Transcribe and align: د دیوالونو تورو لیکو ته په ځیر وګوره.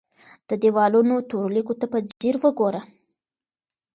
د 0.49 0.51
دیوالونو 0.63 1.15
تورو 1.29 1.53
لیکو 1.55 1.73
ته 1.79 1.85
په 1.93 1.97
ځیر 2.19 2.35
وګوره. 2.41 2.81